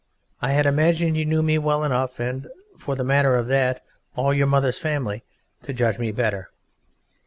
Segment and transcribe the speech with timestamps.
[0.41, 3.83] I had imagined you knew me well enough and, for the matter of that,
[4.15, 5.23] all your mother's family
[5.61, 6.49] to judge me better.